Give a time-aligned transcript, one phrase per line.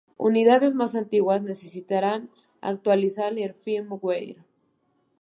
[0.17, 4.37] Unidades más antiguas necesitarán actualizar el firmware.